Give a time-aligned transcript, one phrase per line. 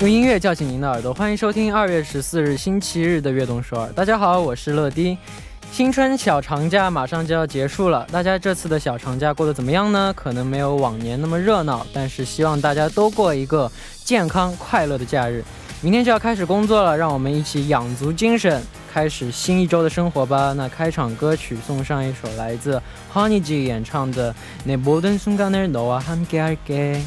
[0.00, 3.88] 用音乐叫醒您的耳朵，欢迎收听二月十四日星期日的《悦动首尔》。
[3.92, 5.16] 大家好，我是乐迪。
[5.70, 10.12] 新春小长假马上就要结束了，大家这次的小长假过得怎么样呢？
[10.16, 13.70] 可能没有往年那么热闹，但是希望大家都过一个
[14.04, 15.44] 健康快乐的假日。
[15.80, 18.62] 明天就要开始工作了，让我们一起养足精神，
[18.92, 20.52] 开始新一周的生活吧。
[20.52, 22.80] 那开场歌曲送上一首来自
[23.12, 24.32] Honey G 演唱的《
[24.66, 27.00] 내모든순간을너와함께할게》。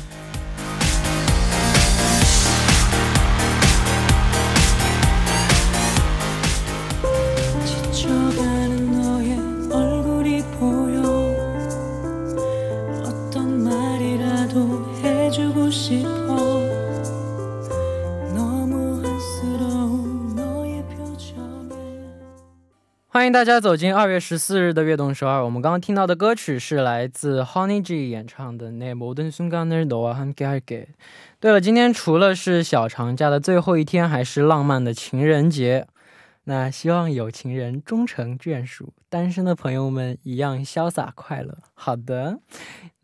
[23.10, 25.46] 欢迎大家走进二月十四日的悦动首尔。
[25.46, 30.86] 我们刚刚听到的歌曲是来自 Honey G 演唱的《내모든순간을너와함께할게》。
[31.40, 35.88] 对了，今天除了是小长假的最后一天，还是浪漫的情人节。
[36.45, 41.59] 那希望有情人终成眷属，单身的朋友们一样潇洒快乐。
[41.75, 42.41] 好的，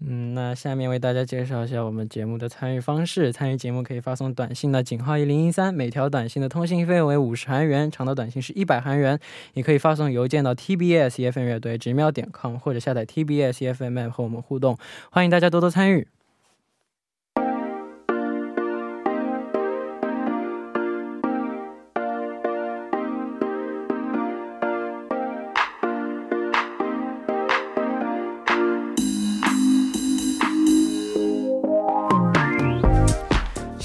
[0.00, 3.32] 嗯，那下面为大家介绍一下我们节目的参与方式。
[3.32, 9.20] 参与节目可以发送短信到井号一零一三，每条短信的通信费用为五十韩元，长的短信是一百韩元。
[9.52, 14.76] 也可以发送邮件到 tbs fm 乐队直瞄点 com，或者下载 tbs fm 和我们互动。
[15.10, 16.08] 欢迎大家多多参与。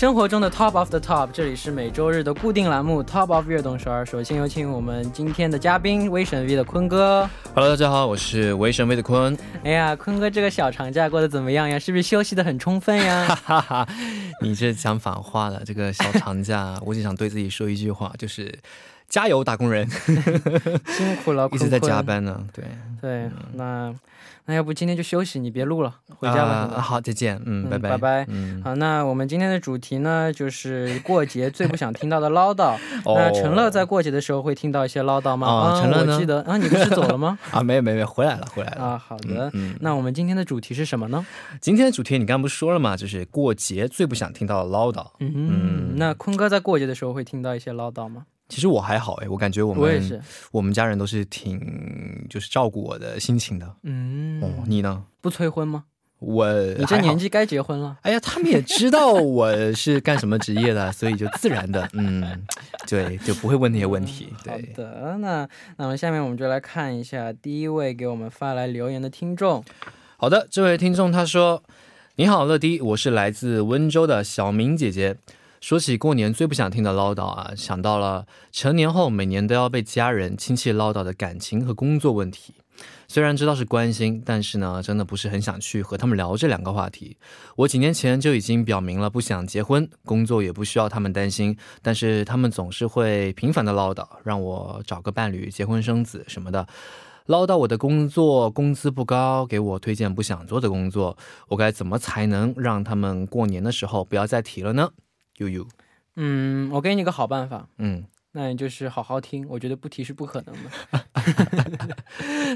[0.02, 4.04] 生活中的 Top of the Top，这里是每周日的固定栏目 Top of 悦动十二。
[4.04, 7.30] 首先有请我们今天的嘉宾威神 V 的坤哥。
[7.54, 9.38] Hello，大家好，我是威神 V 的坤。
[9.64, 11.78] 哎呀，坤哥这个小长假过得怎么样呀？
[11.78, 13.28] 是不是休息的很充分呀？
[13.46, 13.88] 哈哈哈，
[14.42, 15.61] 你这讲反话了。
[15.64, 18.52] 这个小长假， 我就想对自己说一句话，就是
[19.11, 19.88] 加油，打工人，
[20.88, 22.44] 辛苦了， 一直在加班呢。
[22.52, 22.66] 对
[22.99, 23.94] 对，那。
[24.45, 26.82] 那要不今天就休息，你别录了，回家吧。
[26.82, 27.39] 好，再见。
[27.45, 28.26] 嗯，拜拜拜拜。
[28.27, 32.76] 嗯，好，那我们今天的主题呢，就是过节最不想听到的唠叨。
[33.05, 35.48] 那陈乐在过节的时候会听到一些唠叨吗？
[35.48, 36.16] 啊，陈乐呢？
[36.16, 37.38] 我记得啊，你不是走了吗？
[37.52, 38.83] 啊，没有没有，回来了回来了。
[38.83, 39.52] 啊，好的。
[39.54, 41.23] 嗯，那我们今天的主题是什么呢？
[41.61, 42.98] 今天的主题你刚刚不是说了吗？
[42.98, 45.05] 就是过节最不想听到的唠叨。
[45.20, 48.23] 嗯，那坤哥在过节的时候会听到一些唠叨吗？
[48.52, 53.76] 其实我还好哎，我感觉我们我也是，我们家人都是挺就是照顾我的心情的。
[53.84, 55.06] 嗯，哦，你呢？
[55.22, 55.86] 不催婚吗？
[56.20, 57.98] 我你这年纪该结婚了。
[58.02, 62.45] 哎呀，他们也知道我是干什么职业的， 所以就自然的，嗯，
[62.88, 64.28] 对，就不会问那些问题。
[64.45, 65.48] 好的，那
[65.78, 69.64] 那么下面我们就来看一下第一位给我们发来留言的听众。
[70.17, 71.64] 好的，这位听众他说
[72.17, 75.16] ：“你好，乐迪，我是来自温州的小明姐姐。”
[75.61, 82.55] 说起过年最不想听的唠叨啊，想到了成年后每年都要被家人亲戚唠叨的感情和工作问题。
[83.08, 87.16] 虽然知道是关心，但是呢，真的不是很想去和他们聊这两个话题。
[87.55, 96.67] 我几年前就已经表明了不想结婚，工作也不需要他们担心，但是他们总是会频繁的唠叨，让我找个伴侣、结婚生子什么的，
[97.28, 101.16] 唠叨我的工作工资不高，给我推荐不想做的工作。
[101.49, 104.89] 我该怎么才能让他们过年的时候不要再提了呢？
[105.42, 105.68] 悠悠，
[106.16, 111.98] 嗯，我给你个好办法，嗯，那你就是好好听，我觉得不提是不可能的。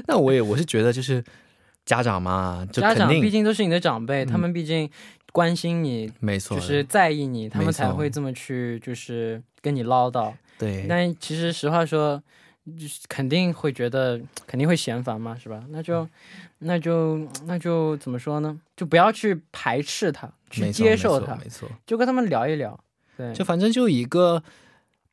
[0.06, 1.22] 那我也我是觉得就是
[1.84, 4.88] 家长嘛，家长毕竟都是你的长辈，他们毕竟
[5.32, 10.32] 关心你，没错，就是在意你，他们才会这么去就是跟你唠叨。
[10.58, 12.22] 对，但其实实话说，就是
[13.08, 15.62] 肯定会觉得肯定会嫌烦嘛，是吧？
[15.70, 16.08] 那就
[16.58, 18.58] 那就那就怎么说呢？
[18.76, 20.30] 就不要去排斥他。
[20.48, 22.78] 去接受他，没错，就跟他们聊一聊，
[23.16, 24.40] 对，就反正就以一个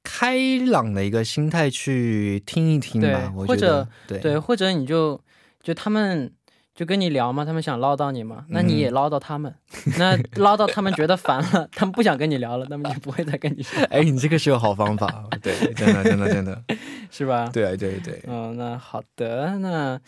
[0.04, 0.38] 开
[0.68, 5.20] 朗的一个心态去听一听吧，或者对，或者你就
[5.64, 6.32] 就他们
[6.76, 9.54] 就跟你聊嘛，他们想唠叨你嘛，那你也唠叨他们，
[10.00, 13.80] 那唠叨他们觉得烦了，他们不想跟你聊了，那么就不会再跟你说。
[13.92, 16.62] 哎，你这个是个好方法，对，真的，真的，真的
[17.12, 17.50] 是吧？
[17.54, 20.00] 对，对，对，嗯，那好的，那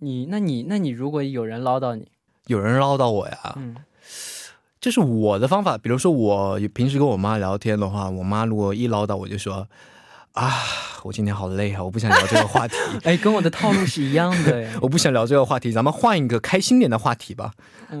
[0.00, 2.06] 你，那你，那你如果有人唠叨你，
[2.46, 3.76] 有人唠叨我呀，嗯。
[4.80, 9.66] 就是我的方法，比如说我平时跟我妈聊天的话，我妈如果一唠叨，我就说
[10.38, 10.54] 啊，
[11.02, 12.76] 我今天好累啊，我不想聊这个话题。
[13.02, 14.68] 哎，跟我的套路是一样的。
[14.80, 17.50] 我不想聊这个话题，咱们换一个开心点的话题吧。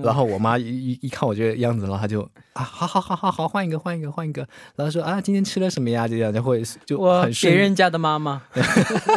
[0.04, 4.46] 然后我妈一一一看我这个样子，然后她就啊，好好好好好，换一个换一个换一个。
[4.76, 6.06] 然后说啊，今天吃了什么呀？
[6.06, 8.40] 这样就会就很别人家的妈妈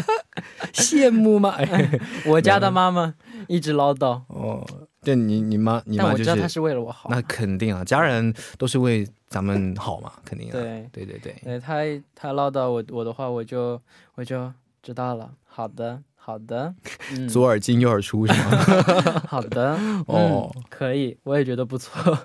[0.74, 1.56] 羡慕吗？
[2.26, 3.14] 我家的妈妈
[3.48, 4.66] 一直唠叨哦。
[5.04, 6.14] 对你，你妈，你妈就是。
[6.14, 7.08] 我知道他是为了我好。
[7.12, 10.62] 那肯定啊，家人都是为咱们好嘛， 肯定的。
[10.62, 11.78] 对对对对，对他
[12.14, 13.82] 他唠叨我我的话，我就
[14.16, 14.52] 我就
[14.84, 15.32] 知道了。
[15.46, 16.74] 好的好的，
[17.14, 18.58] 嗯，左耳进右耳出是吗？
[19.28, 19.72] 好的
[20.08, 22.18] 哦嗯可以，我也觉得不错。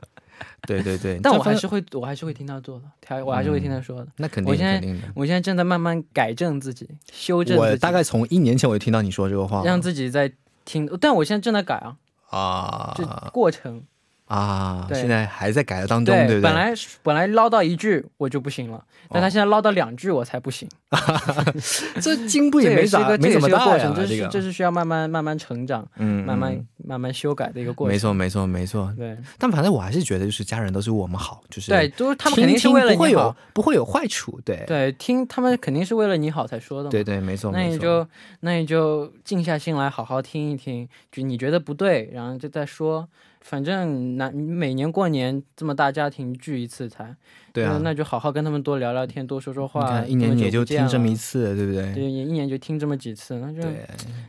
[0.67, 4.09] 对对对，但我还是会我还是会听他做的，他我还是会听他说的。
[4.17, 5.11] 那肯定我现在。
[5.15, 10.31] 我现在正在慢慢改正自己，修正自己，我大概从一年前我就听到你说这个话，让自己在
[10.65, 11.97] 听，但我现在正在改啊
[12.31, 13.83] 啊，这啊过程。
[14.27, 16.41] 啊，现在还在改的当中，对不对？
[16.43, 20.69] 本来本来唠叨一句我就不行了，但他现在唠叨两句我才不行。
[22.03, 27.93] 这进步也这没咋没怎么大呀这这个是这是需要慢慢慢慢成长，嗯，慢慢嗯慢慢修改的一个过程。
[27.93, 28.93] 没错没错没错。
[28.97, 33.37] 对但反正我还是觉得，就是家人都是为我们好，就是对，都是他们肯定是听不会有为了你好。
[33.53, 36.91] 不会有坏处，对对，听他们肯定是为了你好才说的嘛。
[36.91, 37.63] 对对，没错没错。
[37.69, 38.09] 那你就
[38.41, 43.09] 那你就静下心来，好好听一听，就你觉得不对，然后就再说。
[43.49, 47.15] 反正那每年过年这么大家庭聚一次才，
[47.53, 50.05] 对啊那，那就好好跟他们多聊聊天，多说说话。
[50.05, 51.95] 一年也就听这么一次，对不对？
[51.95, 53.69] 对，一年就听这么几次，那就，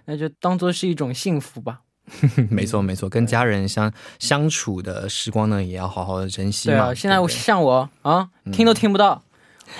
[0.06, 1.82] 那就当做是一种幸福吧。
[2.52, 6.76] 没错没错，跟家人相相处的时光呢，也要好好的珍惜嘛。
[6.76, 9.24] 对啊，现在像我啊，嗯听都听不到，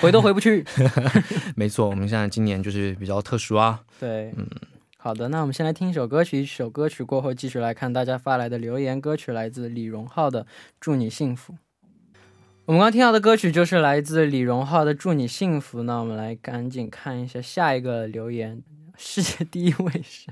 [0.00, 0.64] 回都回不去。
[1.54, 3.80] 没错，我们现在今年就是比较特殊啊。
[4.00, 4.44] 对，嗯
[5.00, 9.00] 好的，那我们先来听一首歌曲，一首歌曲过后继续来看大家发来的留言。
[9.00, 10.42] 歌曲来自李荣浩的
[10.80, 11.52] 《祝你幸福》。
[12.64, 15.78] 我们刚刚听到的歌曲就是来自李荣浩的《祝你幸福》。
[15.84, 18.60] 那我们来赶紧看一下下一个留言。
[18.98, 20.26] 世界第一位是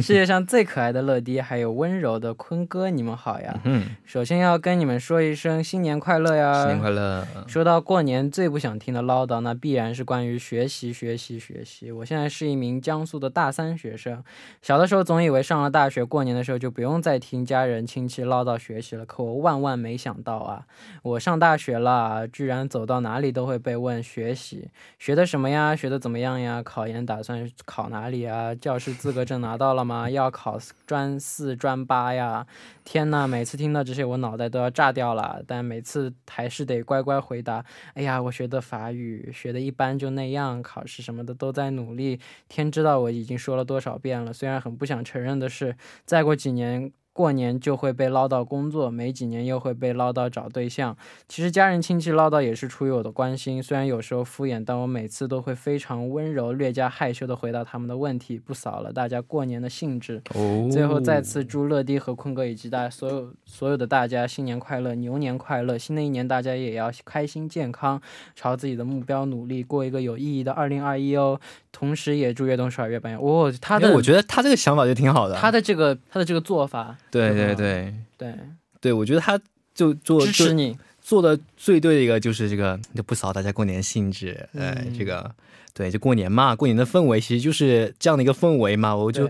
[0.00, 3.60] 世界上最可爱的乐迪，还有温柔的坤哥，你们好呀！
[3.64, 6.60] 嗯，首先要跟你们说一声新年快乐呀！
[6.60, 7.26] 新年快乐。
[7.46, 11.92] 说到过年最不想听的唠叨，那必然是关于学习、学习、学习。
[11.92, 14.24] 我现在是一名江苏的大三学生，
[14.62, 20.64] 小的时候总以为上了大学过年的时候就不用再听家人亲戚唠叨学习了，可我万万没想到啊！
[21.02, 25.76] 我上大学了，居然走到哪里都会被问学习，学的什么呀？
[25.76, 26.62] 学的怎么样呀？
[26.62, 28.54] 考研打算考哪里啊？
[28.54, 30.08] 教师资格证拿到了吗？
[30.10, 32.46] 要考专四、专八呀？
[32.84, 35.42] 天呐，每次听到这些，我脑袋都要炸掉了。
[35.46, 37.62] 但每次还是得乖乖回答。
[37.94, 42.18] 哎呀，我学的法语学的一般，就那样，考试什么的都在努力。
[42.48, 44.32] 天知道我已经说了多少遍了。
[44.32, 45.76] 虽然很不想承认的是，
[46.06, 46.90] 再过几年。
[47.12, 50.96] 过年就会被唠叨工作，没几年又会被唠叨找对象。
[51.28, 60.22] 其实家人亲戚唠叨也是出于我的关心，虽然有时候敷衍，但我每次都会非常温柔、略加害羞的回答他们的问题，不扫了大家过年的兴致。
[60.34, 65.76] 哦，最后再次祝乐迪和坤哥以及大家所有所有的大家新年快乐，牛年快乐！
[65.76, 68.00] 新的一年大家也要开心健康，
[68.34, 71.40] 朝自己的目标努力，过一个有意义的二零二一哦。
[71.72, 75.34] 同时也祝悦动十二月半月，哦，他的我觉得他这个想法就挺好的。
[75.36, 77.94] 他的这个他的这个做法，对对对对。
[78.18, 78.34] 对，
[78.80, 79.40] 对，我觉得他
[79.74, 85.34] 就做支持你，做的最对的一个就是这个，就不扫大家过年兴致，哎，嗯这个
[85.72, 89.26] 对，就过年嘛，过年的氛围其实就是这样的一个氛围嘛，我就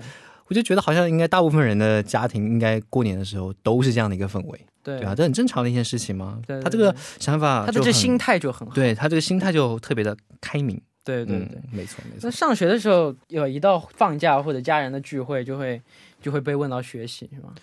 [0.48, 4.98] 我就觉得好像应该大部分人的家庭应该过年的时候都是这样的一个氛围，对。
[4.98, 6.40] 对啊，这很正常的一件事情嘛。
[6.44, 11.58] 对对他这个想法他的这心，态就很好，对他这个心态就特别的开明，对对对。
[11.58, 15.80] 嗯，没错没错那，上学的时候，有一到放假或者家人的聚会，就会
[16.20, 17.54] 就会被问到学习，是吗？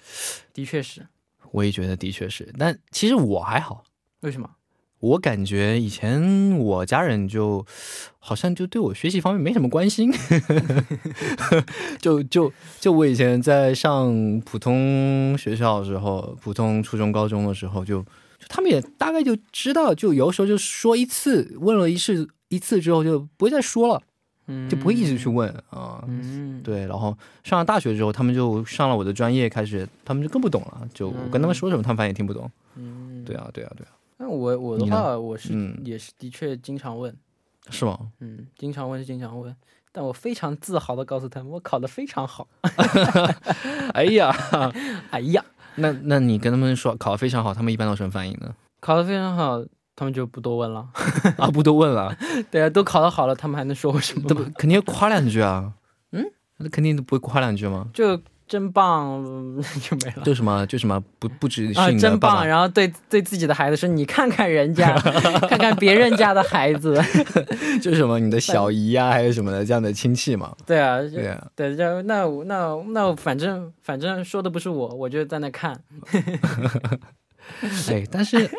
[0.53, 1.05] 的确是，
[1.51, 3.83] 我也觉得的确是，但其实我还好。
[4.21, 4.49] 为什么？
[4.99, 7.63] 我感觉以前我家人就
[8.17, 10.11] 好像就对我学习方面没什么关心，
[12.01, 24.01] 就就就我以前在上普通学校的时候，普通初中、高中的时候就，就他们也大概就知道，就有时候就说一次，问了一次一次之后就不会再说了，
[24.47, 26.03] 嗯，就不会一直去问啊。
[26.07, 32.49] 嗯，对，然后上了大学之后，他们就上了我的专业，开始他们就更不懂了，就我跟他们说什么，他们反正也听不懂。
[32.75, 37.15] 嗯，对啊，对啊，对啊，那我我的话，我是、嗯也是的确经常问，
[37.69, 37.97] 是吗？
[38.19, 39.55] 嗯，经常问是经常问，
[39.91, 42.47] 但我非常自豪的告诉他们，我考的非常好。
[43.93, 44.31] 哎呀。
[45.11, 45.43] 哎呀，
[45.75, 48.55] 那那你跟他们说考的非常好，他们一般都什么反应呢？
[48.79, 49.63] 考的非常好，
[49.97, 50.87] 他们就不多问了。
[51.37, 52.15] 啊，不多问了，
[52.51, 54.29] 对啊，都考得好了，他们还能说我什么？
[54.57, 55.73] 肯定要夸两句啊。
[56.11, 56.23] 嗯，
[56.57, 57.87] 那肯定都不会夸两句吗？
[57.93, 60.23] 就真棒，嗯 就没了。
[60.23, 62.47] 就什么就什么不不只是啊，真棒！
[62.47, 64.93] 然后对对自己的孩子说：“你看看人家，
[65.49, 66.95] 看看别人家的孩子。
[67.81, 75.77] 就是什么你的小姨呀、还有什么的这样的亲戚嘛。”对啊，对啊，对，就那我那我那反正反正说的不是我，我就在那看。
[77.87, 78.49] 对，但是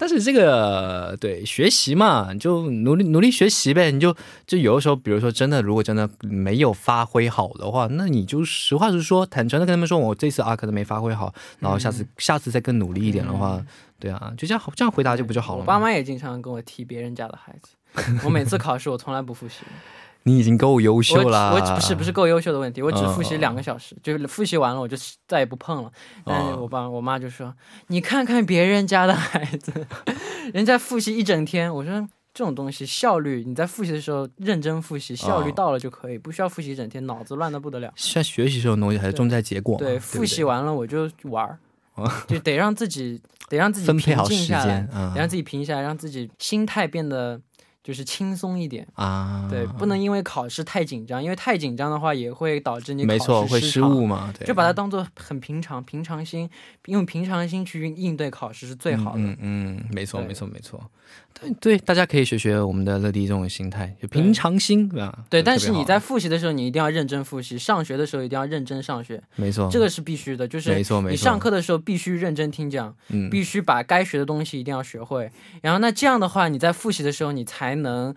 [0.00, 3.92] 但是这个对学习嘛，就努力努力学习呗。
[3.92, 4.16] 你就
[4.46, 13.62] 就有的时候，比如说真的，如果真的没有发挥好的话，那你就实话实说，坦诚的跟他们说，我这次啊可能没发挥好，然后下次、下次再更努力一点的话，
[13.98, 15.64] 对啊，就这样这样回答就不就好了吗？
[15.64, 17.74] 我爸妈也经常跟我提别人家的孩子，
[18.24, 19.56] 我每次考试我从来不复习。
[20.24, 24.96] 你已经够优秀了，我不是不是够优秀的问题，我只复习嗯两个小时，就是复习完了我就
[25.26, 25.90] 再也不碰了。
[26.24, 27.54] 但是我爸我妈就说
[27.88, 29.86] ：“你看看别人家的孩子，
[30.52, 32.08] 人家复习一整天。”我说。
[32.32, 37.92] 这种东西效率，你在复习的时候认真复习，效率哦到了就可以，不需要复习一整天，脑子乱的不得了。
[37.96, 41.58] 现在学习这种东西还是重在结果，对，对复习完完了我就玩儿，
[42.28, 47.38] 就得让自己得让自己平静下来，，嗯得让自己平下来，让自己心态变得
[47.82, 48.86] 就是轻松一点。
[48.94, 56.48] 啊，对，不能因为考试太紧张，因为太紧张的话也会导致你没错会失误嘛，对，就把它当做很平常、平常心，
[56.86, 59.36] 用平常心去应对考试是最好的。
[59.40, 60.80] 嗯没错没错没错。
[61.32, 65.24] 对对，大家可以学学我们的乐迪这种心态，就平常心，啊？
[65.28, 70.46] 对，但是你在复习的时候，你一定要认真复习；上学的时候一定要认真上学，没错，这个是必须的。
[70.46, 75.30] 就是没错没错，你上课的时候必须认真听讲，嗯必须把该学的东西一定要学会。
[75.62, 78.14] 然后那这样的话，你在复习的时候，你才才能。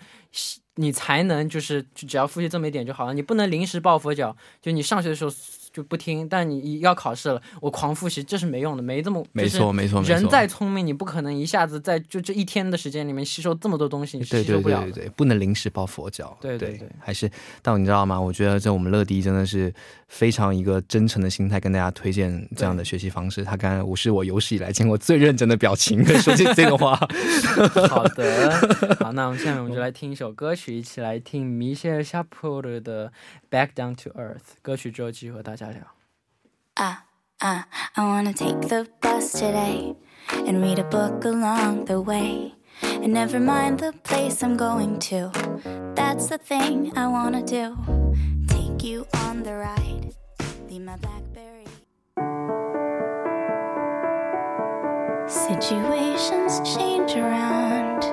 [0.78, 5.30] 你才能就是就只要复习这么一点就好了，你不能临时抱佛脚，就你上学的时候
[5.74, 14.92] 就不听，但你要考试了，我狂复习，这是没用的，没这么没错没错人再聪明，你不可能一下子在就这一天的时间里面吸收这么多东西，吸收不了对。
[14.92, 16.38] 对对对，不能临时抱佛脚。
[16.40, 17.30] 对对对对还是，
[17.64, 18.22] 但你知道吗？
[18.22, 19.74] 我觉得在我们乐迪真的是
[20.08, 23.44] 非常一个真诚的心态，跟大家推荐这样的学习方式。
[23.44, 26.96] 他刚才我是我有史以来见过最认真的表情，说这 这个话。
[27.90, 28.52] 好的，
[29.02, 33.08] 好，那我们下面我们就来听一首歌曲，一起来听 h a p o r 的
[33.50, 35.94] 《Back Down to Earth》歌曲之后继续和大家聊。
[36.76, 37.06] Ah,
[37.42, 39.96] ah, I wanna take the bus today
[40.30, 42.56] and read a book along the way.
[42.82, 45.32] And never mind the place I'm going to.
[45.96, 47.78] That's the thing I wanna do.
[48.48, 50.14] Take you on the ride.
[50.70, 51.68] Leave my Blackberry.
[55.28, 58.13] Situations change around.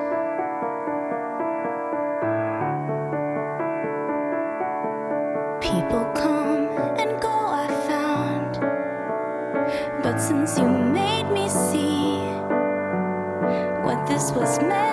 [10.30, 12.14] Since you made me see.
[13.82, 14.89] What this was meant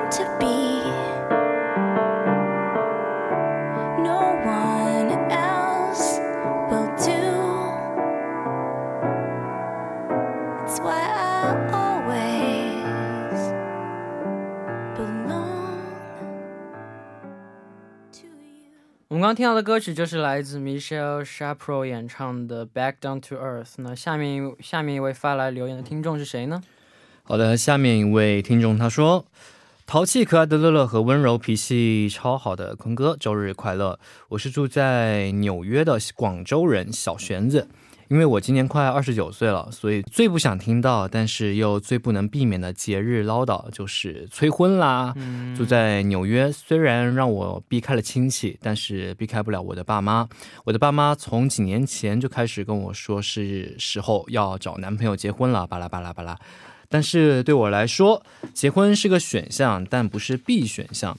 [19.27, 23.65] 刚听到的歌曲就是来自 Michelle Shapro 演唱的《Back Down to Earth》。
[23.79, 26.61] 那下面下面一位发来留言的听众是谁呢？
[27.23, 29.25] 好的，下面一位听众他说
[29.85, 33.99] ：“淘气可爱的乐乐和温柔脾气超好的坤哥，周日快乐！
[34.29, 37.67] 我是住在纽约的广州人小玄子。
[38.09, 45.13] 因为我今年快二十九岁了，所以最不想听到，但是又最不能避免的节日唠叨就是催婚啦。
[45.55, 50.27] 住在纽约，虽然让我避开了亲戚，但是避开不了我的爸妈。
[50.63, 56.37] 我的爸妈从几年前就开始跟我说是时候要找男朋友结婚了，巴拉巴拉巴拉。
[56.89, 58.23] 但是对我来说，
[58.53, 61.17] 结婚是个选项，但不是必选项。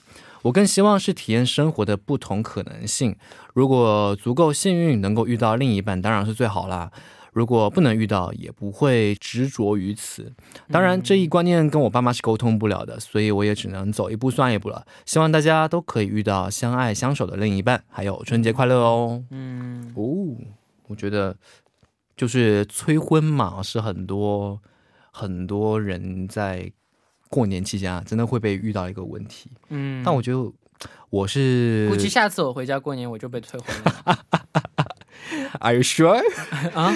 [0.49, 3.15] 我更希望是体验生活的不同可能性。
[3.55, 6.91] 如果足够幸运能够遇到另一半，当然是最好啦。
[7.35, 10.33] 如果不能遇到，也不会执着于此。
[10.71, 14.87] 当然，这一观念跟我爸妈是沟通不了的，所以我也只能走一步算一步了。
[15.05, 17.85] 希望大家都可以遇到相爱相守的另一半。
[17.89, 19.23] 还有春节快乐哦！
[19.31, 20.03] 嗯，哦，
[20.87, 21.37] 我觉得
[22.17, 24.61] 就是催婚嘛，是很多
[25.13, 26.73] 很多人在
[27.29, 29.51] 过年期间啊，真的会被遇到一个问题。
[29.69, 30.53] 嗯，但我觉得
[31.11, 34.19] 我是估计下次我回家过年我就被催婚了
[35.61, 36.21] Are you sure？
[36.75, 36.93] 啊！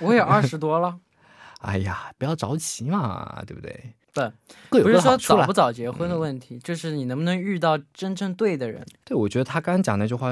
[0.00, 0.98] 我也二十多了，
[1.60, 3.94] 哎呀，不要着急嘛，对不对？
[4.70, 5.52] 不不是说早不。
[5.52, 8.84] 早结婚的问题，就是你能不能遇到真正对的人。
[9.04, 10.28] 对，我觉得他刚刚讲那句话，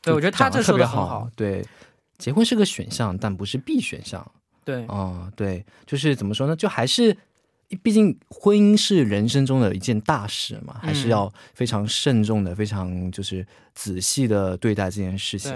[0.00, 1.28] 对，我觉得他这说的很好。。
[1.36, 1.62] 对，
[2.18, 4.26] 结婚是个选项，但不是必选项。
[4.64, 6.56] 对，哦，对，就是怎么说呢？
[6.56, 7.16] 就还是，
[7.82, 13.44] 毕竟婚姻是人生中的一件大事嘛，还是嗯要非常慎重的、非常就是
[13.74, 15.52] 仔细的对待这件事情。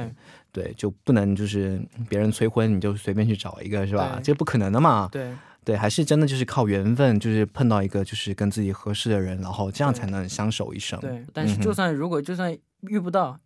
[0.53, 4.21] 对，对，就不能就是别人催婚你就随便去找一个，是吧？
[4.23, 5.09] 这不可能的嘛。
[5.13, 5.33] 对，
[5.65, 10.99] 对，还是真的就是靠缘分，就是碰到一个就是跟自己合适的人，然后这样才能相守一生。
[10.99, 11.25] 对。
[11.33, 12.53] 但是就算如果就算
[12.89, 13.39] 遇不到，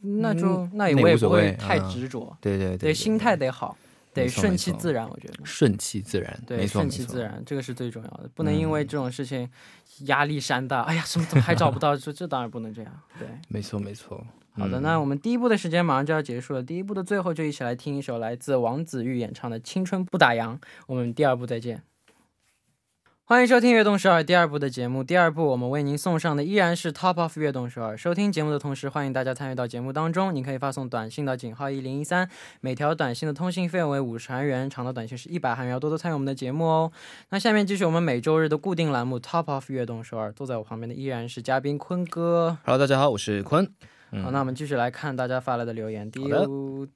[0.00, 2.36] 那就嗯那也我也不会太嗯执着。
[2.40, 3.76] 对对对对，心态得好。
[4.14, 5.34] 得顺其自然，我觉得。
[5.44, 9.48] 顺其自然，对，顺其自然，这个是最重要的，不能因为这种事情
[10.06, 10.82] 压力山大。
[10.82, 11.94] 哎呀，什么怎么还找不到？
[11.98, 13.00] 这这当然不能这样。
[13.18, 14.24] 对，没错没错。
[14.54, 16.62] 好的，嗯那我们第一部的时间马上就要结束了。
[16.62, 20.56] 第一部的最后就一起来听一首来自王子玉演唱的《青春不打烊》。
[20.86, 21.82] 我们第二部再见。
[23.32, 25.02] 欢迎收听《悦动首尔》第二部的节目。
[25.02, 27.96] 第二部我们为您送上的依然是 Top of 悦动首尔。
[27.96, 30.34] 收听节目的同时，欢迎大家参与到节目当中。
[30.34, 32.28] 您可以发送短信到井号一零一三，
[32.60, 35.72] 每条短信的通信费用为五十韩元，长的短信是一百韩元。
[35.72, 36.92] 要多多参与我们的节目哦。
[37.30, 40.30] 那下面继续我们每周日的固定栏目 Top of 悦动首尔。
[40.30, 42.58] 坐在我旁边的依然是嘉宾坤哥。
[42.66, 43.66] Hello，大家好，我是坤。
[44.12, 46.10] 嗯好，那我们继续来看大家发来的留言。
[46.10, 46.28] 第一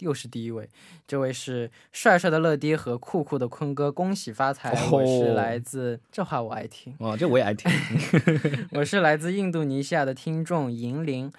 [0.01, 0.69] 又是第一位，
[1.07, 4.71] 这位是帅帅的乐迪和酷酷的坤哥，恭喜发财！
[4.71, 7.71] 哦我是来自这话我爱听，哦，这我也爱听。
[8.73, 11.33] 我是来自印度尼西亚的听众银铃。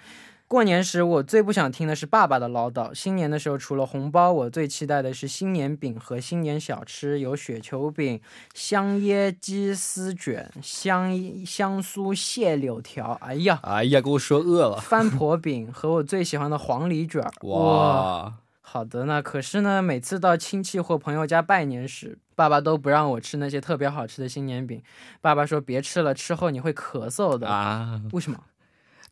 [0.48, 2.92] 过年时，我最不想听的是爸爸的唠叨。
[2.94, 8.18] 新年的时候，除了红包，我最期待的是新年饼和新年小吃，有雪球饼、
[8.54, 13.12] 香椰鸡丝卷、香香酥蟹柳条。
[13.20, 14.80] 哎呀，哎呀，给我说饿了。
[14.80, 17.30] 翻 婆饼和我最喜欢的黄梨卷儿。
[17.42, 24.82] 哇，好的呢，可是呢，每次到亲戚或朋友家拜年时，爸爸都不让我吃那些特别好吃的新年饼。
[25.20, 27.46] 爸爸说别吃了，吃后你会咳嗽的。
[27.46, 28.38] 啊，为什么？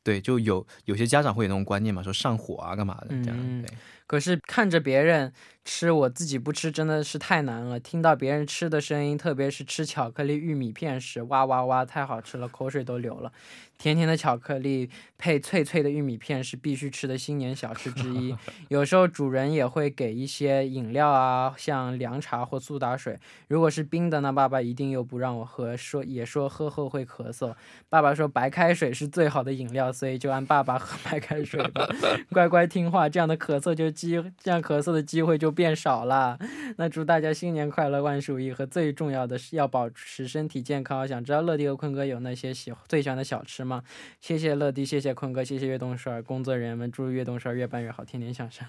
[0.07, 3.65] 对，就有有些家长会有那种观念嘛，说上火啊，干嘛的这样。
[4.07, 5.33] 可是看着别人
[5.67, 7.79] 吃，我自己不吃真的是太难了。
[7.81, 13.33] 听到别人吃的声音，特别是吃巧克力玉米片时，哇哇哇，太好吃了，口水都流了。
[13.79, 18.35] 甜甜的巧克力配脆脆的玉米片是必须吃的新年小吃之一。
[18.69, 23.19] 有时候主人也会给一些饮料啊，像凉茶或苏打水。
[23.49, 27.55] 如果是冰的，那爸爸一定又不让我喝，说也说喝后会咳嗽。
[27.91, 31.87] 爸爸说白开水是最好的饮料，所以就按爸爸喝白开水吧。
[32.33, 36.39] 乖乖听话，这样的咳嗽就机这样咳嗽的机会就变少了。
[36.77, 41.09] 那祝大家新年快乐，万事如意，和最重要的是要保持身体健康。
[41.09, 43.83] 想知道乐迪和坤哥有那些喜最喜欢的小吃吗？
[44.21, 48.69] 谢谢乐迪，谢谢坤哥，谢谢悦动十二工作人员们，祝悦动十二越办越好，天天向上。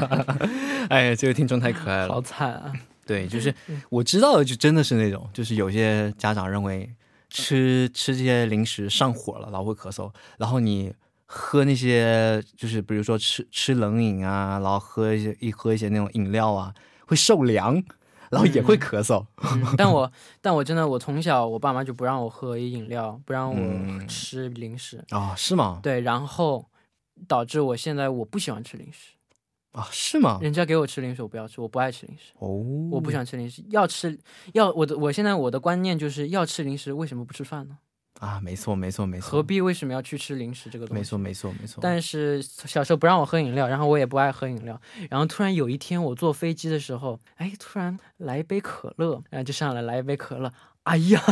[0.90, 2.22] 哎，这个听众太可爱了好了。
[2.22, 2.72] 惨啊！
[3.06, 3.54] 对，就是
[3.88, 6.90] 我知道的，就真的是那种，就是有些家长认为
[7.28, 10.92] 吃吃这些零食上火了，然后会咳嗽，然后你
[11.32, 16.74] 喝那些就是比如说吃吃冷饮啊，然后喝一些一喝一些那种饮料啊，
[17.06, 17.80] 会受凉，
[18.30, 19.24] 然后也会咳嗽。
[19.44, 20.10] 嗯但我
[20.42, 25.78] 但我真的，我从小我爸妈就不让我喝饮料，不让我嗯吃零食，啊、是吗？
[25.80, 26.68] 对，然后
[27.28, 29.12] 导致我现在我不喜欢吃零食。
[29.70, 30.40] 啊，是吗？
[30.42, 32.48] 人家给我吃零食，我不要吃，我不爱吃零食，哦，
[32.90, 33.62] 我不想吃零食。
[33.70, 34.18] 要吃，
[34.52, 37.78] 要我的，我现在我的观念就是要吃零食，为什么不吃饭呢？
[38.18, 41.00] 啊，没错，没错，没错，何必为什么要去吃零食这个东西？
[41.00, 41.78] 没错，没错，没错。
[41.80, 51.22] 但是小时候不让我喝饮料，然后我也不爱喝饮料，然后突然有一天我坐飞机的时候，哎，突然来一杯可乐，然后就上来来一杯可乐，哎呀，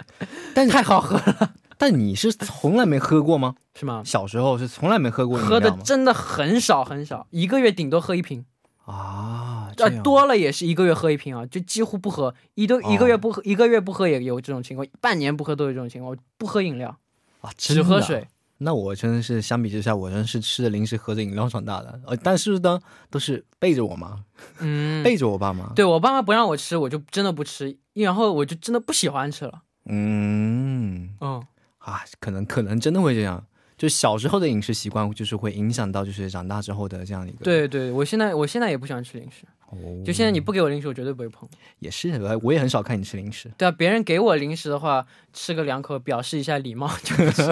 [0.54, 3.56] 但太好喝了， 但你是从来没喝过吗？
[3.78, 4.02] 是吗？
[4.04, 5.70] 小时候是从来没喝过饮喝的？
[5.84, 8.44] 真的很少很少，一个月顶多喝一瓶，
[8.86, 16.96] 啊，这呃，多了也是一个月喝一瓶啊，就几乎不喝，一都一个月不喝，一个月不喝也有这种情况，半年不喝都有这种情况，我不喝饮料，
[17.40, 18.26] 啊，只喝水。
[18.60, 24.24] 那我真的是相比之下，我真的是吃着零食喝着饮料长大的，呃，但是呢，都是背着我妈，
[24.58, 25.72] 嗯，背着我爸妈。
[25.76, 29.62] 对我爸妈不让我吃，我就真的不吃，然后我就真的不喜欢吃了。
[29.84, 31.40] 嗯，嗯，
[31.78, 33.46] 啊，可能可能真的会这样，
[33.78, 37.44] 就小时候的饮食习惯，就是会影响到就是长大之后的这样一个。
[37.44, 41.48] 对对，我现在我现在也不喜欢吃零食，哦，就现在你不给我零食，我绝对不会碰。
[41.78, 42.10] 也是，
[42.42, 43.48] 我也很少看你吃零食。
[43.56, 47.42] 对啊，别人给我零食的话，吃个两口，表示一下礼貌就是。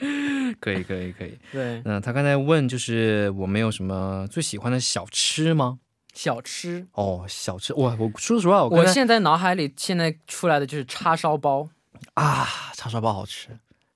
[0.60, 1.38] 可以，可以，可以。
[1.52, 5.78] 对，嗯，他刚才问就是我们有什么最喜欢的小吃吗？
[6.12, 11.68] 小吃，哦，小吃，哇，我说实话，我我现在脑海里现在出来的就是叉烧包
[12.14, 13.48] 啊，叉烧包好吃，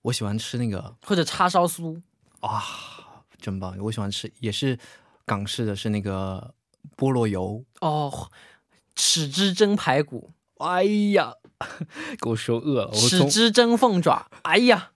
[0.04, 2.00] 我喜欢吃那个或者叉烧酥。
[2.40, 2.62] 啊，
[3.38, 3.76] 真棒！
[3.78, 4.78] 我喜欢吃，也是
[5.24, 6.54] 港式的，是那个
[6.96, 7.64] 菠萝油。
[7.80, 8.30] 哦，
[8.94, 11.32] 豉汁蒸排骨，哎呀，
[12.20, 12.92] 给我说饿了！
[12.92, 14.90] 豉汁蒸凤爪，哎呀，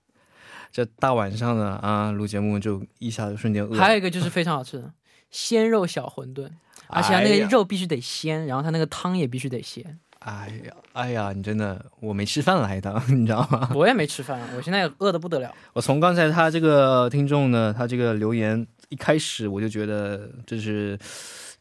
[0.71, 3.81] 这大晚上的啊录节目就一下子瞬间饿了。
[3.81, 4.93] 还有一个就是非常好吃的
[5.31, 6.51] 鲜肉小馄饨，
[6.87, 9.99] 而且它那个肉必须得鲜，然后它那个汤也必须得鲜。
[10.19, 13.71] 哎呀，哎呀，你真的，我没吃饭来的， 你知道吗？
[13.73, 15.53] 我也没吃饭，我现在饿得不得了。
[15.73, 20.99] 我从刚才他这个听众呢，他这个留言一开始我就觉得这是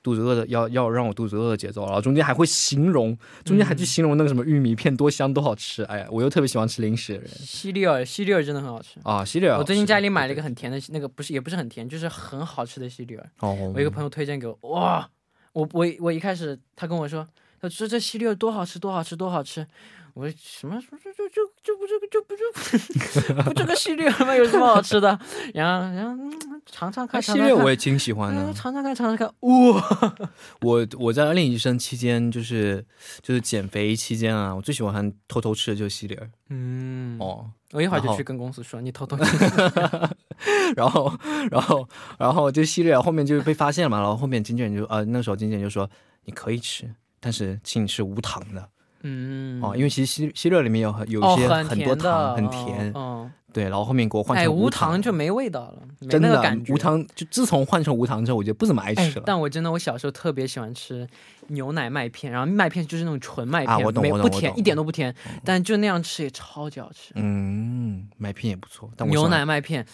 [0.02, 8.98] 肚子饿的，要要让我肚子饿的节奏，然后中间还会形容，中间还去形容那个什么玉米片多香多好吃，哎呀，我又特别喜欢吃零食的人西利尔，西利尔真的很好吃。
[9.04, 13.30] 啊，西里尔，我最近家里买了一个很甜的，那个不是也不是很甜，就是很好吃的西利尔。
[13.38, 15.08] 哦，我一个朋友推荐给我，哇，
[15.52, 17.26] 我我我一开始他跟我说，
[17.60, 19.66] 他说这系列多好吃，多好吃，多好吃。
[20.14, 20.80] 我说什么？
[20.80, 24.34] 说就就就就不这个就不就 不这个系列吗？
[24.34, 25.16] 有什么好吃的？
[25.54, 28.52] 然后然后嗯尝尝看，系列我也挺喜欢的嗯。
[28.54, 29.28] 尝尝看，尝尝看。
[29.48, 30.14] 哇，
[30.62, 32.84] 我我在二零一生期间，就是
[33.22, 37.50] 就是减肥期间啊，我最喜欢偷偷吃的就是西里尔嗯，哦。
[37.72, 39.16] 我一会儿就去跟公司说，你偷偷
[40.74, 41.12] 然后
[41.50, 41.86] 然后
[42.18, 45.88] 然后就西里尔后面就被发现了嘛，然后后面经纪人就呃那时候经纪人就说
[46.24, 48.68] 你可以吃，但是请你吃无糖的
[49.02, 56.72] 嗯哦，因为其实西西里尔里面有很有哦一些很很多糖，很嗯甜，哦，对，然后后面给我换哎，成无糖糖就没味道了，没真的那个感觉。
[56.72, 61.06] 无糖，就自从换成无糖之后，我就不怎么爱哎吃了。，但我真的，我小时候特别喜欢吃
[61.46, 67.12] 牛奶麦片，然后麦片就是那种纯麦片，啊我懂没不甜，一点都不甜，但就那样吃也超级好吃。
[67.14, 69.86] 嗯，麦片也不错，但我牛奶麦片，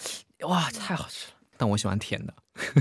[0.48, 1.34] 哇，太好吃了。
[1.57, 2.33] 但我喜欢甜的，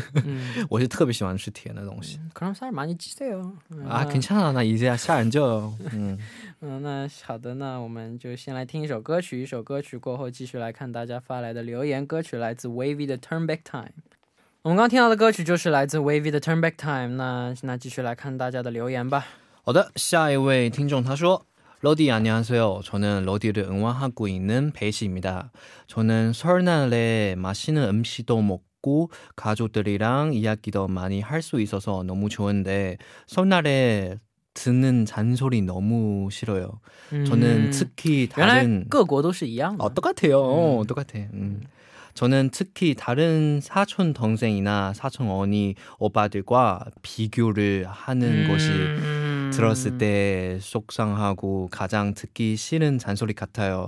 [0.25, 2.21] 嗯，我是特别喜欢吃甜的东西。
[2.33, 3.55] 그럼살많이찌세요。
[3.89, 6.17] 啊，괜찮아，那一下吓人就嗯，
[6.61, 12.07] 嗯，那好的，那我们就先来听一首歌曲，一首歌曲过后继续来看大家发来的留言。
[12.07, 13.87] 歌曲来自 Wavy 的《Turn Back Time》。
[14.63, 17.15] 我们刚听到的歌曲就是来自 Wavy 的《Turn Back Time》。
[17.17, 19.27] 那那继续来看大家的留言吧。
[19.65, 21.45] 好的，下一位听众他说。
[21.83, 32.03] 러디안녕하세요。저는 러디를 응원하고 있는 배시입니다。저는 설날에 맛있는 음식도 먹고 가족들이랑 이야기도 많이 할 수 있어서
[32.03, 32.97] 너무 좋은데
[33.29, 34.17] 설날에
[34.55, 36.81] 듣는 잔소리 너무 싫어요。
[37.25, 39.85] 저는 嗯 특히 原 다른 来各国都是一样的。
[39.85, 40.41] 어, 똑같아요.
[40.43, 41.17] 어, 똑같아.
[41.33, 41.61] 음.
[42.15, 49.32] 저는 특히 다른 사촌 동생이나 사촌 언니 오빠들과 비교를 하는 것이 음.
[49.56, 53.88] 들었을 때 속상하고 가장 듣기 싫은 잔소리 같아요.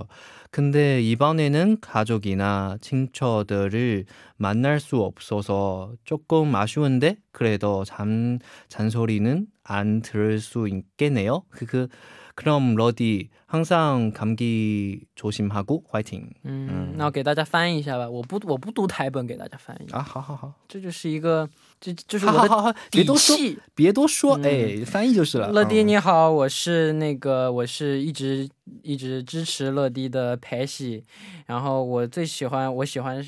[0.50, 4.04] 근데 이번에는 가족이나 친척들을
[4.36, 11.42] 만날 수 없어서 조금 아쉬운데 그래도 잔, 잔소리는 안 들을 수 있겠네요.
[11.50, 11.88] 그, 그
[12.35, 16.29] 그럼 러디 항상 감기 조심하고 화이팅.
[16.43, 18.09] 嗯，那我给大家翻译一下吧。
[18.09, 19.91] 我不我不读台本，给大家翻译。
[19.91, 20.53] 아, 하하하.
[20.67, 21.47] 这就是一个，
[21.79, 22.73] 这这是我的 하하하.
[22.89, 23.59] 底别多说，气。
[23.75, 25.51] 别多说，嗯哎，翻译就是了。
[25.51, 28.49] 乐迪嗯你好，我是那个我是一直
[28.81, 31.03] 一直支持乐迪的培喜，
[31.45, 33.21] 然后我最喜欢我喜欢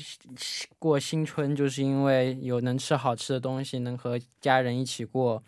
[0.78, 5.42] 过新春，就是因为有能吃好吃的东西，能和家人一起过。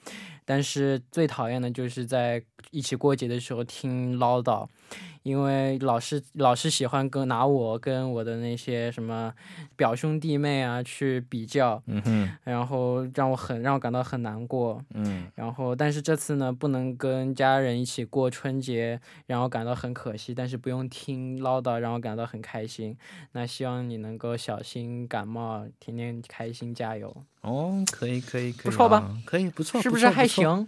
[0.51, 4.67] 但是最讨厌的就是在一起过节的时候听唠叨，
[5.23, 9.33] 因为老是老是喜欢跟拿我跟我的那些什么
[9.75, 14.83] 表兄弟妹啊去比较，嗯哼，然后让我很让我感到很难过。
[14.93, 20.33] 嗯然后，但是这次呢，不能跟家人一起过春节，让我感到很可惜。
[20.33, 22.97] 但是不用听唠叨，让我感到很开心。
[23.33, 29.17] 那希望你能够小心感冒，天天开心，加油，哦，可以可以可以，不错吧啊？
[29.25, 30.67] 可以，不错，是不是还行？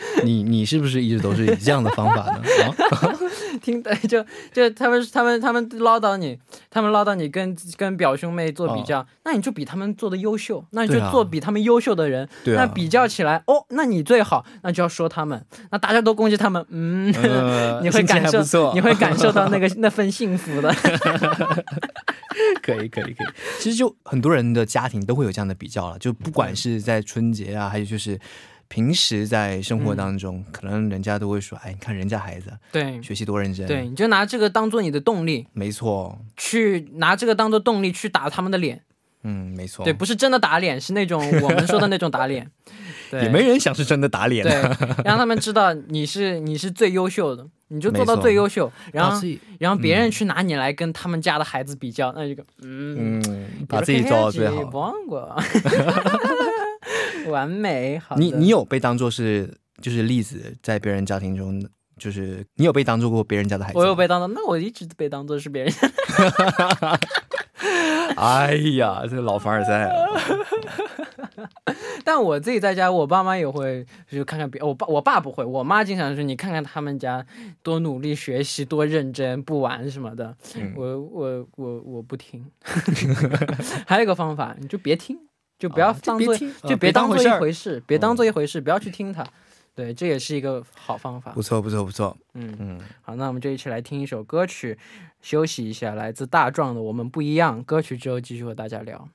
[0.25, 2.41] 你你是不是一直都是以这样的方法呢？
[2.91, 3.13] 啊，
[3.61, 6.37] 听的就就他们他们他们唠叨你，
[6.69, 12.27] 他们唠叨你跟跟表兄妹做比较，那你就比他们做的优秀，那你就做比他们优秀的人。
[12.43, 20.73] 对啊那比较起来，哦，那你最好，那就要说他们，那大家都攻击他们，嗯，呃 你会感受你会感受到那个那份幸福的。
[22.61, 23.27] 可以可以可以。
[23.59, 28.19] 其实就很多人的家庭都会有这样的比较了，就不管是在春节啊，还有就是
[28.71, 33.03] 平时在生活当中，可能人家都会说，哎，你看人家孩子对。
[33.03, 38.81] 学习多认真，对，，你就拿这个当做你的动力，没错，去拿这个当做动力去打他们的脸。
[39.23, 42.49] 嗯，没错，对，不是真的打脸，是那种我们说的那种打脸。
[43.11, 44.41] 对，也没人想是真的打脸。
[44.41, 44.53] 对，，
[45.03, 49.21] 让他们知道你是你是最优秀的，你就做到最优秀，然后
[49.59, 54.63] 然后别人去拿你来跟他们家的孩子比较，那就嗯，嗯，把自己做到最好。
[54.63, 55.35] 不忘过，
[57.27, 57.97] 完美。
[57.99, 61.63] 好，你你有被当做是就是例子，在别人家庭中，
[61.97, 63.77] 就是你有被当做过别人家的孩子？
[63.77, 65.73] 我有被当做，那我一直被当做是别人。
[68.17, 69.93] 哎呀，这个老凡尔赛啊，
[72.03, 77.23] 但我自己在家，我爸妈也会就看看别我爸我爸不会，我妈经常说你看看他们家
[77.61, 80.35] 多努力学习，多认真，不玩什么的。
[80.55, 82.43] 嗯我我我我不听。
[83.85, 85.17] 还有一个方法，你就别听，
[85.60, 89.26] 就不要哦就当做、别听就呃别别当做一当回事儿回事，别当做一回事，不要去听他。
[89.74, 91.42] 对，这也是一个好方法不。
[91.42, 94.78] 错不错不错，嗯，嗯，好，那我们就一起来听一首歌曲，
[95.20, 95.94] 休息一下。
[95.94, 99.08] 来自大壮的《我们不一样》歌曲之后，继续和大家聊。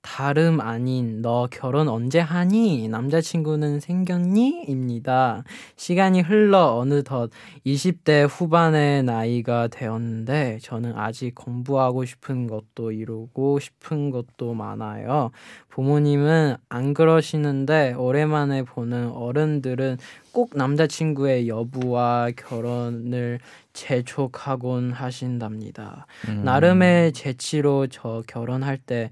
[0.08, 2.88] 다름 아닌 너 결혼 언제 하니?
[2.88, 4.64] 남자친구는 생겼니?
[4.66, 5.44] 입니다.
[5.76, 7.30] 시간이 흘러 어느덧
[7.66, 15.30] 20대 후반의 나이가 되었는데 저는 아직 공부하고 싶은 것도 이루고 싶은 것도 많아요.
[15.68, 19.98] 부모님은 안 그러시는데 오랜만에 보는 어른들은
[20.32, 23.40] 꼭 남자친구의 여부와 결혼을
[23.74, 26.06] 재촉하곤 하신답니다.
[26.28, 26.44] 음.
[26.44, 29.10] 나름의 재치로 저 결혼할 때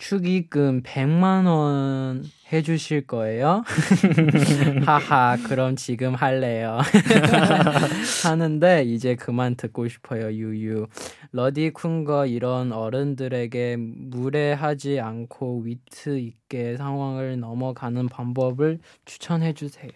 [0.00, 3.62] 축의금 100만 원 해주실 거예요?
[4.86, 6.78] 하하, 그럼 지금 할래요.
[8.24, 10.86] 하는데 이제 그만 듣고 싶어요, 유유.
[11.32, 19.90] 러디 쿤거 이런 어른들에게 무례하지 않고 위트 있게 상황을 넘어가는 방법을 추천해 주세요.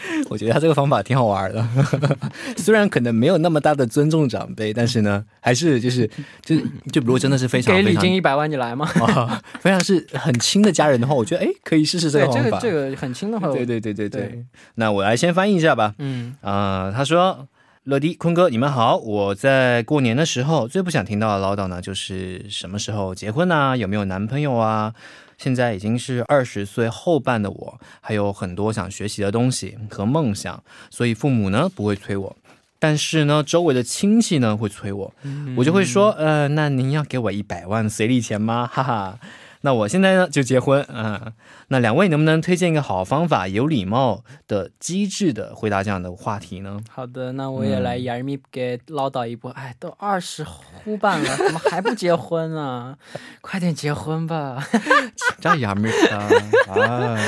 [0.28, 1.66] 我觉得他这个方法挺好玩的，
[2.56, 6.08] 虽然可能没有那么大的尊重长辈，但是呢，还是就是
[6.42, 6.56] 就
[6.92, 8.86] 就比如真的是非常给礼金一百万你来吗？
[9.00, 12.58] 啊，非常是很亲的家人的话，我觉得哎，可以试试这，个方法。
[12.60, 15.94] 这个这个很亲的话，对对对对对对那我来先翻译一下吧。
[15.98, 17.48] 嗯啊、他说
[17.84, 18.96] ：“乐迪、坤哥，你们好。
[18.96, 24.92] 我在过年的时候最不想听到的唠叨呢，就是什么时候结婚啊，有没有男朋友啊。
[25.38, 32.36] 现在已经是二十岁后半的我，还有很多想学习的东西和梦想，所以父母呢不会催我。”
[32.78, 35.14] 但是呢，周围的亲戚呢会催我，
[35.56, 38.68] 我就会说，呃，那您要给我一百万随礼钱吗？
[38.70, 39.18] 哈哈，
[39.66, 41.32] 那我现在呢就结婚啊？
[41.66, 46.78] 那两位能不能推荐一个好方法，有礼貌的、机智的回答这样的话题呢？
[46.88, 49.50] 好的，那我也来杨幂给唠叨一波。
[49.50, 52.96] 哎，都二十呼半了，怎么还不结婚呢？
[53.42, 54.64] 快点结婚吧！
[55.42, 56.28] 这杨幂啊
[56.68, 57.18] 啊！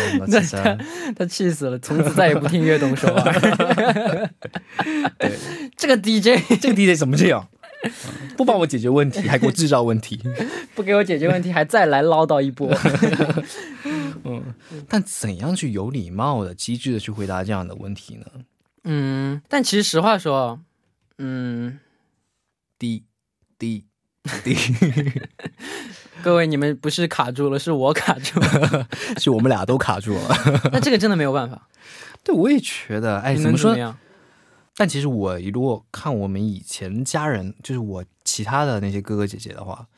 [1.16, 3.11] 他气死了，从此再也不听乐动说。
[5.18, 5.33] 对，
[5.77, 7.48] 这个 DJ，这个 DJ 怎么这样？
[8.37, 10.21] 不帮我解决问题，还给我制造问题。
[10.75, 12.69] 不给我解决问题，还再来唠叨一波。
[14.25, 14.43] 嗯
[14.88, 18.27] 但怎样去有礼貌的、机智的去回答这样的问题呢？
[18.85, 20.61] 嗯，但其实实话说，
[21.19, 21.79] 嗯，
[22.79, 23.05] 滴
[23.59, 23.85] 滴
[24.45, 24.57] 滴，
[26.23, 28.88] 各位你们不是卡住了，是我卡住了。
[29.19, 30.71] 是我们俩都卡住了。
[30.73, 31.69] 那这个真的没有办法。
[32.25, 33.97] 对，我也觉得，哎，怎么说怎么样？
[34.79, 39.88] 但其实我如果看我们以前家人，就是我其他的那些哥哥姐姐的话，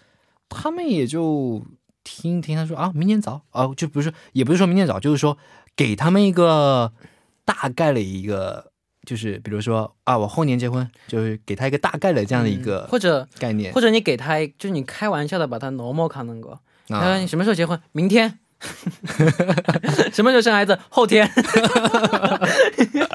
[0.49, 1.63] 他们也就
[2.03, 5.37] 听一听，他说啊，明年早啊，就不是，也不是说明年早，就是说
[5.77, 6.95] 给他们一个
[7.45, 8.73] 大概的一个，
[9.07, 16.59] 就是比如说啊，我后年结婚，就是给他一个大概的这样的一个或者概念或者你给他，就是你开玩笑的把他 normal 卡能够。
[16.89, 17.27] 他说啊你。
[17.27, 17.79] 什么时候结婚？
[17.93, 18.39] 明天。
[20.13, 20.79] 什么时候生孩子？
[20.89, 21.31] 后天。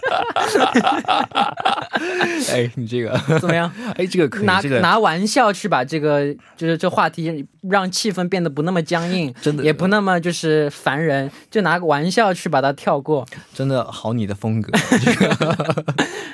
[2.51, 3.71] 哎，你这个， 怎么样？
[3.97, 13.25] 哎，这个可以，拿这个拿玩笑去把这个就是这话题让气氛变得不那么僵硬，真的也不那么就是烦人，就拿个玩笑去把它跳过。
[13.53, 14.71] 真的好你的风格。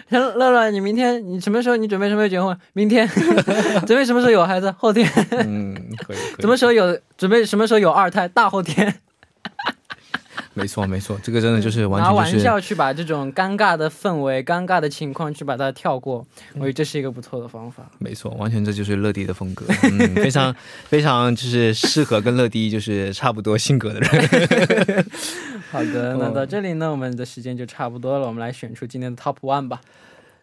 [0.09, 1.77] 乐乐，你明天你什么时候？
[1.77, 2.57] 你准备什么时候结婚？
[2.73, 3.07] 明天。
[3.87, 4.73] 准备什么时候有孩子？
[4.77, 5.09] 后天。
[5.31, 5.73] 嗯，
[6.05, 6.97] 可以，可以什么时候有？
[7.17, 8.27] 准备什么时候有二胎？
[8.27, 8.93] 大后天。
[10.53, 17.89] 没错，没错，这个真的就是完全就是笑去把这种尴尬的氛围、尴尬的情况去把它跳过，我觉得这是一个不错的方法。
[17.99, 20.53] 没错，完全这就是乐迪的风格，嗯，非常
[20.87, 25.05] 非常就是适合跟乐迪就是差不多性格的人。
[25.71, 29.79] 好的，哦那到这里呢，我们的时间就差不多了，我们来选出今天的 Top One 吧。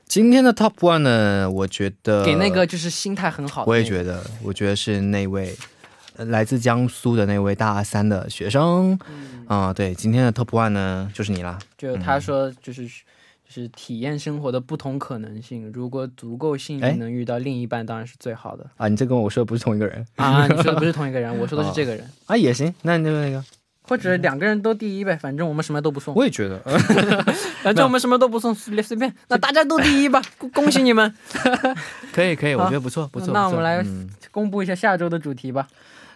[0.07, 5.55] 今天的 Top One 呢，我觉得给那个就是心态很好的、我也觉得，我觉得是那位呃
[6.27, 8.99] 来自江苏的那位大三的学生，
[9.47, 16.91] 啊、对，今天的 Top One 呢就是你啦，就他说就是、就是体验生活的不同可能性，如果足够幸哎。
[16.91, 18.67] 运能遇到另一半，当然是最好的。
[18.77, 20.05] 啊，你这跟我说的不是同一个人。
[20.17, 20.47] 啊。
[20.51, 23.45] 你说的不是同一个人，我说的是这个人，啊，也行，那那个那个，
[23.83, 26.77] 或者两个人都第一呗，反正我们什么都不送，我也觉得，呃
[27.63, 31.15] 反正我们什么都不送，随随便，那大家都第一吧，恭 恭喜你们！
[32.13, 33.33] 可以可以，我觉得不错不错。
[33.33, 34.11] 那我们来嗯。
[34.31, 35.67] 公布一下下周的主题吧。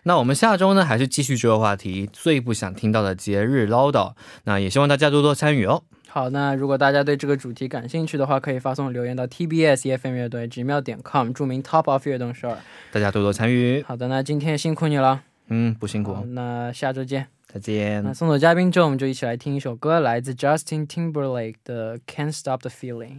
[0.04, 4.14] 那我们下周呢，还是继续这个话题，最不想听到的节日唠叨。
[4.44, 5.82] 那也希望大家多多参与哦。
[6.08, 12.58] 好，那如果大家对这个主题感兴趣的话，可以发送留言到 TBS EFM 乐队直妙点 com，注明 Top of 乐动首尔。
[12.90, 13.82] 大家多多参与。
[13.86, 15.22] 好的，那今天辛苦你了。
[15.48, 17.28] 嗯，不辛苦，，那下周见。
[17.46, 18.12] 再见那。
[18.12, 23.16] 送走嘉宾之后，我们就一起来听一首歌，来自 Justin Timberlake 的《Can't Stop the Feeling》。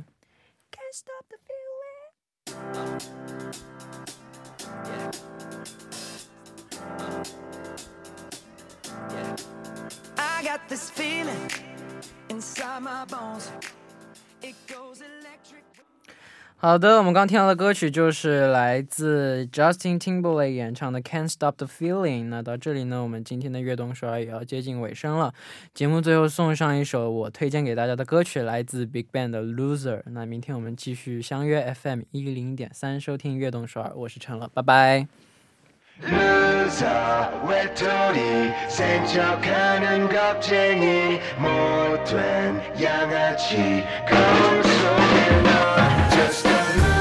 [10.68, 11.50] This feeling
[12.30, 13.50] inside my bones.
[14.42, 15.64] It goes electric.
[16.58, 22.24] 好的，我们刚听到的歌曲就是来自 Justin Timberlake 演唱的《Can't Stop the Feeling》。
[22.30, 25.34] 那到这里呢，我们今天的悦动首尔也要接近尾声了。
[25.74, 29.98] 节目最后送上一首我推荐给大家的歌曲，来自 Big Bang 的《Loser》。
[30.06, 35.08] 那明天我们继续相约 FM 一零点三收听悦动首尔，我是陈乐，拜拜。
[36.02, 46.93] Loser 외톨이 센척하는 겁쟁이 못된 양아치 거울 속에 너 just a